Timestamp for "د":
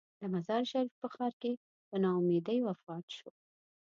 0.19-0.21